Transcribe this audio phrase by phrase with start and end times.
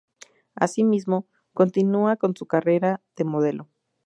[0.55, 3.69] Asimismo, continúa con su carrera de modelo.